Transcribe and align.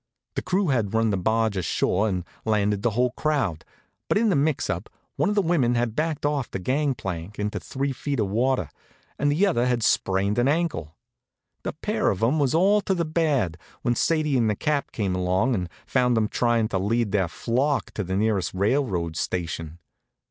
The 0.33 0.41
crew 0.41 0.69
had 0.69 0.95
run 0.95 1.11
the 1.11 1.15
barge 1.15 1.55
ashore 1.55 2.07
and 2.09 2.25
landed 2.43 2.81
the 2.81 2.89
whole 2.89 3.11
crowd, 3.11 3.63
but 4.09 4.17
in 4.17 4.29
the 4.29 4.35
mix 4.35 4.67
up 4.67 4.89
one 5.15 5.29
of 5.29 5.35
the 5.35 5.43
women 5.43 5.75
had 5.75 5.95
backed 5.95 6.25
off 6.25 6.49
the 6.49 6.57
gangplank 6.57 7.37
into 7.37 7.59
three 7.59 7.91
feet 7.93 8.19
of 8.19 8.27
water, 8.27 8.71
and 9.19 9.31
the 9.31 9.45
other 9.45 9.67
had 9.67 9.83
sprained 9.83 10.39
an 10.39 10.47
ankle. 10.47 10.95
The 11.61 11.73
pair 11.73 12.09
of 12.09 12.23
'em 12.23 12.39
was 12.39 12.55
all 12.55 12.81
to 12.81 12.95
the 12.95 13.05
bad 13.05 13.59
when 13.83 13.93
Sadie 13.93 14.39
and 14.39 14.49
the 14.49 14.55
Cap 14.55 14.91
came 14.91 15.13
along 15.13 15.53
and 15.53 15.69
found 15.85 16.17
'em 16.17 16.29
tryin' 16.29 16.67
to 16.69 16.79
lead 16.79 17.11
their 17.11 17.27
flock 17.27 17.91
to 17.91 18.03
the 18.03 18.17
nearest 18.17 18.55
railroad 18.55 19.15
station. 19.15 19.77